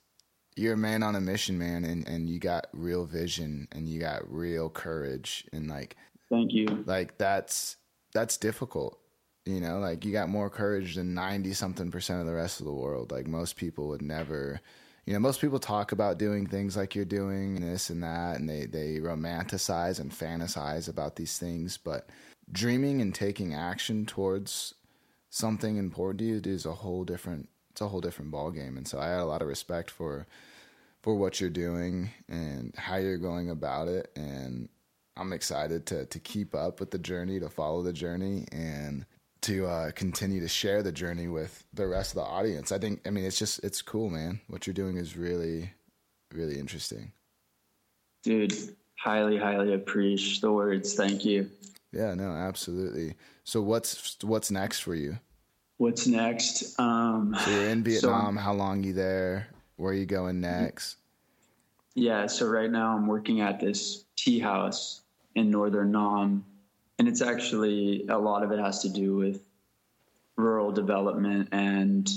[0.58, 4.00] you're a man on a mission, man, and, and you got real vision and you
[4.00, 5.96] got real courage and like
[6.30, 6.84] thank you.
[6.86, 7.78] Like that's
[8.14, 9.00] that's difficult.
[9.46, 12.66] You know, like you got more courage than ninety something percent of the rest of
[12.66, 13.12] the world.
[13.12, 14.62] Like most people would never
[15.08, 18.38] you know, most people talk about doing things like you're doing and this and that
[18.38, 22.10] and they, they romanticize and fantasize about these things, but
[22.52, 24.74] dreaming and taking action towards
[25.30, 28.76] something important to you is a whole different it's a whole different ball game.
[28.76, 30.26] And so I had a lot of respect for
[31.04, 34.12] for what you're doing and how you're going about it.
[34.16, 34.68] And
[35.16, 39.06] I'm excited to to keep up with the journey, to follow the journey, and
[39.44, 42.72] to uh, continue to share the journey with the rest of the audience.
[42.72, 44.42] I think, I mean, it's just it's cool, man.
[44.48, 45.70] What you're doing is really,
[46.34, 47.12] really interesting.
[48.24, 48.58] Dude,
[48.98, 50.96] highly, highly appreciate the words.
[50.96, 51.48] Thank you.
[51.94, 53.14] Yeah, no, absolutely.
[53.44, 55.20] So what's what's next for you?
[55.78, 56.80] What's next?
[56.80, 58.36] Um, so you're in Vietnam.
[58.36, 59.48] So, how long you there?
[59.76, 60.98] Where are you going next?
[61.94, 65.02] Yeah, so right now I'm working at this tea house
[65.36, 66.46] in northern Nam,
[66.98, 69.42] and it's actually a lot of it has to do with
[70.36, 72.10] rural development and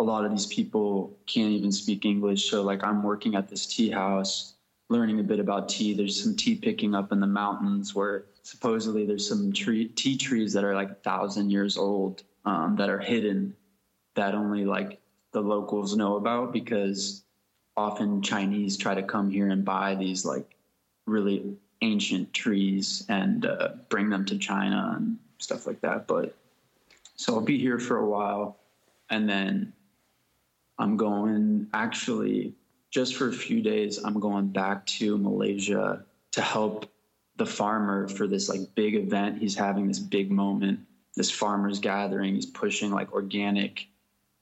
[0.00, 2.50] a lot of these people can't even speak English.
[2.50, 4.54] So like I'm working at this tea house,
[4.88, 5.94] learning a bit about tea.
[5.94, 10.52] There's some tea picking up in the mountains where supposedly there's some tree, tea trees
[10.54, 13.54] that are like a thousand years old um, that are hidden
[14.14, 15.00] that only like
[15.32, 17.22] the locals know about because
[17.76, 20.56] often Chinese try to come here and buy these like
[21.06, 26.06] really ancient trees and uh, bring them to China and stuff like that.
[26.06, 26.34] But
[27.16, 28.56] so I'll be here for a while
[29.08, 29.72] and then
[30.78, 32.54] I'm going actually
[32.90, 34.02] just for a few days.
[34.04, 36.90] I'm going back to Malaysia to help
[37.36, 39.38] the farmer for this like big event.
[39.38, 40.80] He's having this big moment
[41.16, 42.34] this farmers gathering.
[42.34, 43.88] He's pushing like organic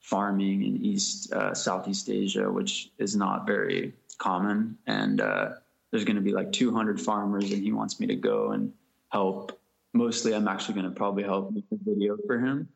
[0.00, 4.78] farming in East uh, Southeast Asia, which is not very common.
[4.86, 5.50] And uh,
[5.90, 8.72] there's going to be like 200 farmers, and he wants me to go and
[9.10, 9.58] help.
[9.94, 12.68] Mostly, I'm actually going to probably help make a video for him,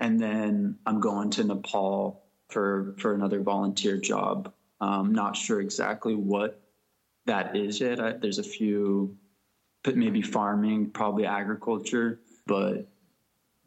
[0.00, 4.52] and then I'm going to Nepal for for another volunteer job.
[4.80, 6.60] I'm not sure exactly what
[7.26, 8.00] that is yet.
[8.00, 9.16] I, there's a few,
[9.84, 12.88] but maybe farming, probably agriculture, but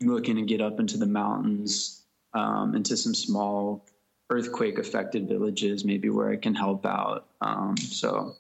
[0.02, 3.86] looking to get up into the mountains, um, into some small
[4.30, 7.28] earthquake affected villages, maybe where I can help out.
[7.42, 8.36] Um, so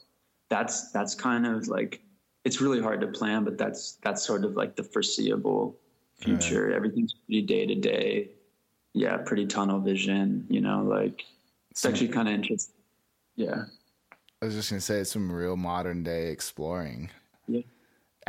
[0.49, 2.01] that's that's kind of like
[2.45, 5.75] it's really hard to plan, but that's that's sort of like the foreseeable
[6.17, 6.67] future.
[6.67, 6.75] Right.
[6.75, 8.29] Everything's pretty day to day.
[8.93, 10.45] Yeah, pretty tunnel vision.
[10.49, 11.23] You know, like
[11.71, 12.75] it's actually kind of interesting.
[13.35, 13.65] Yeah.
[14.41, 17.09] I was just gonna say it's some real modern day exploring.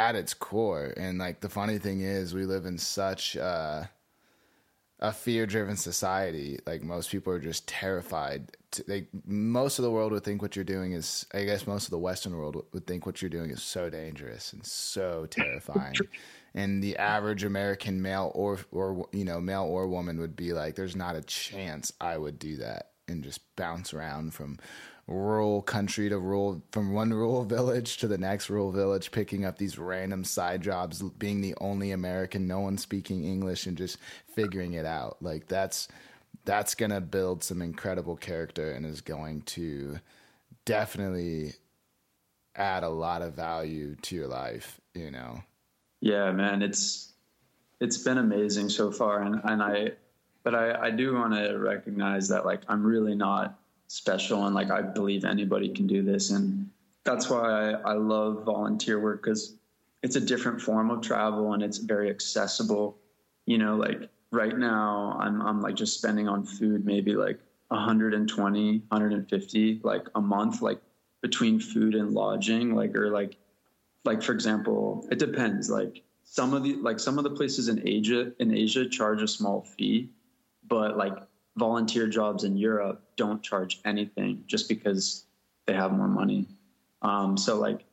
[0.00, 0.94] At its core.
[0.96, 3.84] And like the funny thing is, we live in such uh,
[4.98, 6.58] a fear-driven society.
[6.66, 8.56] Like most people are just terrified.
[8.72, 11.26] To, like most of the world would think what you're doing is.
[11.34, 14.54] I guess most of the Western world would think what you're doing is so dangerous
[14.54, 15.94] and so terrifying.
[16.54, 20.76] and the average American male or or you know male or woman would be like,
[20.76, 24.58] "There's not a chance I would do that," and just bounce around from
[25.10, 29.58] rural country to rural from one rural village to the next rural village picking up
[29.58, 33.98] these random side jobs being the only american no one speaking english and just
[34.34, 35.16] figuring it out.
[35.20, 35.88] Like that's
[36.44, 39.98] that's going to build some incredible character and is going to
[40.64, 41.52] definitely
[42.54, 45.42] add a lot of value to your life you know?
[46.00, 47.10] Yeah man it's
[47.80, 49.92] it's been amazing so far, and and I,
[50.42, 53.58] but I I do want to recognize that like I'm really not
[53.90, 56.70] special, and like I believe anybody can do this, and
[57.04, 59.56] that's why I, I love volunteer work because
[60.02, 62.98] it's a different form of travel and it's very accessible.
[63.46, 68.78] You know, like right now I'm I'm like just spending on food maybe like 120,
[68.88, 70.80] 150 like a month, like
[71.20, 73.36] between food and lodging, like or like
[74.04, 75.68] like for example, it depends.
[75.68, 79.28] Like some of the like some of the places in Asia in Asia charge a
[79.28, 80.10] small fee,
[80.68, 81.16] but like
[81.60, 85.24] volunteer jobs in Europe don't charge anything just because
[85.66, 86.48] they have more money.
[87.02, 87.84] Um, so like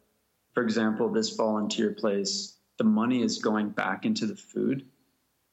[0.53, 4.88] for example, this volunteer place, the money is going back into the food.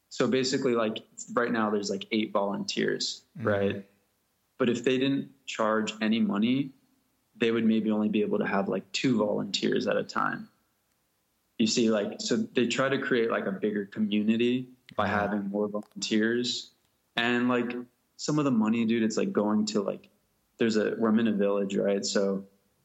[0.08, 0.98] So basically, like
[1.34, 3.48] right now, there's like eight volunteers, mm-hmm.
[3.48, 3.86] right?
[4.58, 6.70] But if they didn't charge any money,
[7.36, 10.48] they would maybe only be able to have like two volunteers at a time
[11.58, 15.68] you see like so they try to create like a bigger community by having more
[15.68, 16.72] volunteers
[17.16, 17.74] and like
[18.16, 20.08] some of the money dude it's like going to like
[20.58, 22.04] there's a we're in a village right?
[22.04, 22.44] So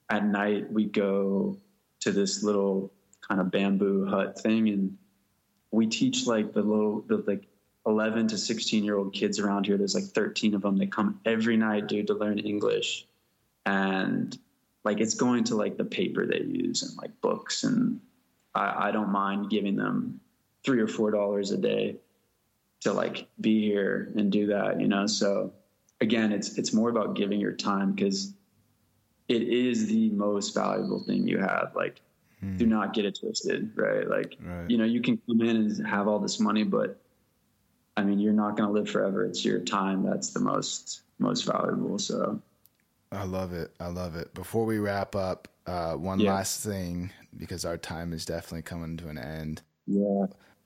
[0.10, 1.58] at night we go
[2.02, 2.92] to this little
[3.28, 4.98] kind of bamboo hut thing and
[5.72, 7.48] we teach like the low the like
[7.86, 9.78] 11 to 16 year old kids around here.
[9.78, 10.78] There's like 13 of them.
[10.78, 13.06] They come every night dude to learn english.
[13.66, 14.38] And
[14.84, 17.64] like it's going to like the paper they use and like books.
[17.64, 18.02] And
[18.56, 20.20] I, I don't mind giving them
[20.66, 21.98] three or four dollars a day
[22.82, 25.08] to like be here and do that, you know.
[25.08, 25.54] So
[26.02, 28.34] again, it's it's more about giving your time because
[29.28, 31.74] it is the most valuable thing you have.
[31.76, 32.02] Like,
[32.40, 32.58] hmm.
[32.58, 34.08] do not get it twisted, right?
[34.08, 34.70] Like, right.
[34.70, 37.00] you know, you can come in and have all this money, but
[37.96, 39.26] I mean, you're not going to live forever.
[39.26, 42.00] It's your time that's the most most valuable.
[42.00, 42.42] So,
[43.12, 43.72] I love it.
[43.80, 44.34] I love it.
[44.34, 46.34] Before we wrap up, uh, one yeah.
[46.34, 49.62] last thing because our time is definitely coming to an end.
[49.86, 50.26] Yeah.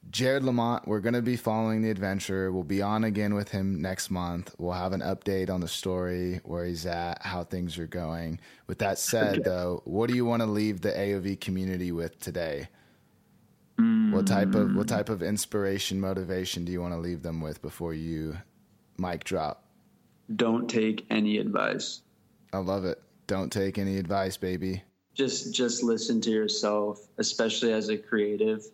[0.09, 2.51] Jared Lamont, we're going to be following the adventure.
[2.51, 4.53] We'll be on again with him next month.
[4.57, 8.39] We'll have an update on the story, where he's at, how things are going.
[8.67, 9.41] With that said, okay.
[9.43, 12.67] though, what do you want to leave the AOV community with today?
[13.79, 14.11] Mm.
[14.11, 17.61] What type of what type of inspiration, motivation do you want to leave them with
[17.61, 18.37] before you
[18.99, 19.65] mic drop?
[20.35, 22.01] Don't take any advice.
[22.51, 23.01] I love it.
[23.25, 24.83] Don't take any advice, baby
[25.13, 28.65] just just listen to yourself especially as a creative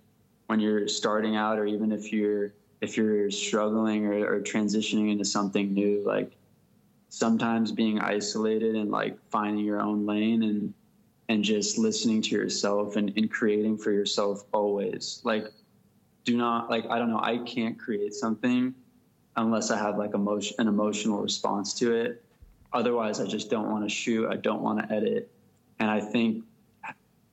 [0.49, 5.23] when you're starting out or even if you're if you're struggling or, or transitioning into
[5.23, 6.31] something new like
[7.09, 10.73] sometimes being isolated and like finding your own lane and
[11.27, 15.21] and just listening to yourself and, and creating for yourself always.
[15.23, 15.45] Like
[16.23, 18.73] do not like i don't know i can't create something
[19.37, 22.25] unless i have like emotion an emotional response to it.
[22.73, 25.31] Otherwise i just don't want to shoot i don't want to edit.
[25.77, 26.43] And I think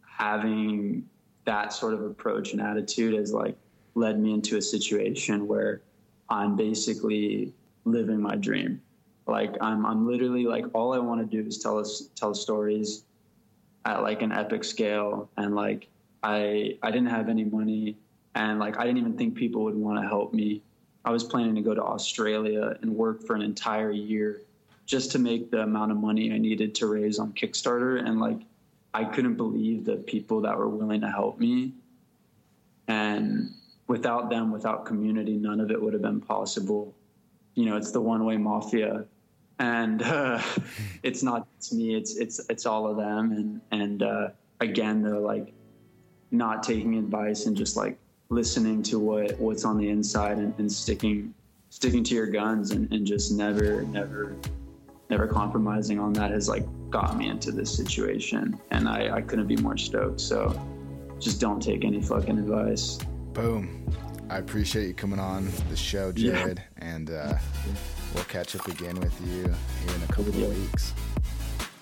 [0.06, 1.08] having
[1.46, 3.56] that sort of approach and attitude has like
[3.94, 5.80] led me into a situation where
[6.28, 8.82] I'm basically living my dream.
[9.26, 13.04] Like I'm, I'm literally like all I want to do is tell us tell stories
[13.84, 15.88] at like an epic scale, and like
[16.22, 17.96] I I didn't have any money,
[18.34, 20.62] and like I didn't even think people would want to help me.
[21.04, 24.42] I was planning to go to Australia and work for an entire year
[24.86, 28.04] just to make the amount of money I needed to raise on Kickstarter.
[28.04, 28.40] And like,
[28.96, 31.74] I couldn't believe the people that were willing to help me.
[32.88, 33.50] And
[33.88, 36.94] without them, without community, none of it would have been possible.
[37.56, 39.04] You know, it's the one way mafia.
[39.58, 40.40] And uh,
[41.02, 43.32] it's not it's me, it's it's it's all of them.
[43.32, 44.28] And and uh,
[44.60, 45.52] again, they're like
[46.30, 47.98] not taking advice and just like
[48.30, 51.34] listening to what what's on the inside and, and sticking
[51.68, 54.34] sticking to your guns and, and just never never
[55.10, 59.46] never compromising on that has like got me into this situation and I, I couldn't
[59.46, 60.20] be more stoked.
[60.20, 60.60] So
[61.18, 62.98] just don't take any fucking advice.
[63.32, 63.86] Boom.
[64.28, 66.84] I appreciate you coming on the show jared yeah.
[66.84, 67.34] and uh,
[68.14, 70.46] we'll catch up again with you here in a couple yeah.
[70.46, 70.94] of weeks.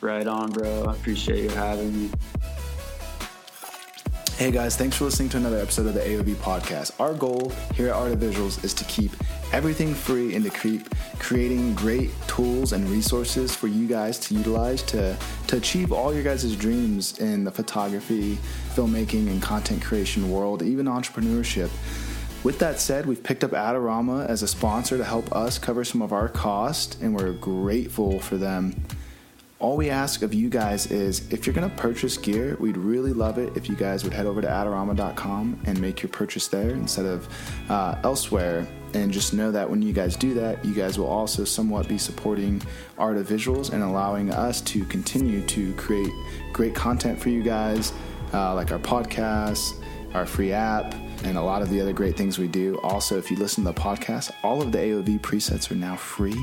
[0.01, 0.85] Right on bro.
[0.85, 2.11] I appreciate you having me
[4.37, 6.91] Hey guys, thanks for listening to another episode of the AOV podcast.
[6.99, 9.13] Our goal here at Art of Visuals is to keep
[9.53, 14.83] everything free and to keep creating great tools and resources for you guys to utilize
[14.83, 15.17] to,
[15.47, 18.37] to achieve all your guys' dreams in the photography,
[18.75, 21.71] filmmaking, and content creation world, even entrepreneurship.
[22.43, 26.03] With that said, we've picked up Adorama as a sponsor to help us cover some
[26.03, 28.75] of our cost, and we're grateful for them
[29.65, 33.15] all we ask of you guys is if you're going to purchase gear, we'd really
[33.15, 36.69] love it if you guys would head over to adorama.com and make your purchase there
[36.73, 37.27] instead of
[37.71, 38.69] uh, elsewhere.
[38.93, 41.97] And just know that when you guys do that, you guys will also somewhat be
[41.97, 42.61] supporting
[42.99, 46.13] Art of Visuals and allowing us to continue to create
[46.53, 47.95] great content for you guys,
[48.35, 50.95] uh, like our podcasts, our free app
[51.25, 52.79] and a lot of the other great things we do.
[52.83, 56.37] Also, if you listen to the podcast, all of the AOV presets are now free.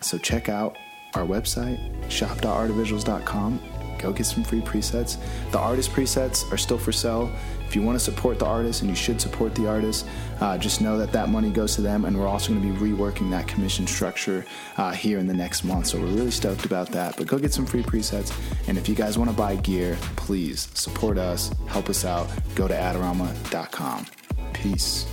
[0.00, 0.76] So check out
[1.16, 1.78] our website,
[2.10, 3.60] shop.artofvisuals.com.
[3.98, 5.16] Go get some free presets.
[5.50, 7.32] The artist presets are still for sale.
[7.66, 10.06] If you want to support the artist, and you should support the artist,
[10.40, 12.78] uh, just know that that money goes to them, and we're also going to be
[12.78, 14.44] reworking that commission structure
[14.76, 15.86] uh, here in the next month.
[15.86, 17.16] So we're really stoked about that.
[17.16, 18.32] But go get some free presets,
[18.68, 22.28] and if you guys want to buy gear, please support us, help us out.
[22.54, 24.06] Go to adorama.com.
[24.52, 25.06] Peace.